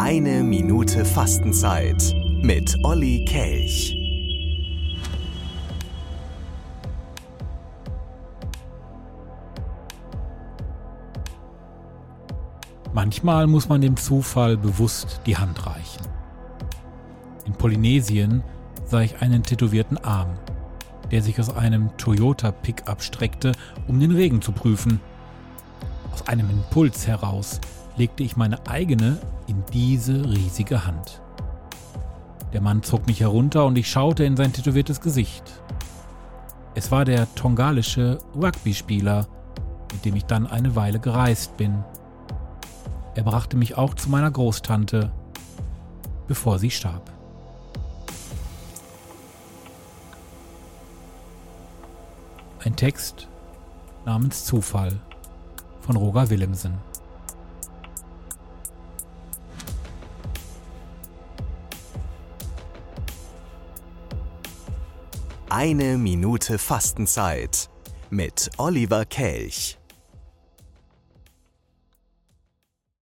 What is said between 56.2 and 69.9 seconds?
Willemsen. Eine Minute Fastenzeit mit Oliver Kelch.